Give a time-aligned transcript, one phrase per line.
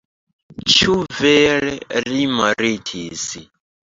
[0.75, 1.75] Ĉu vere
[2.07, 3.29] li mortis?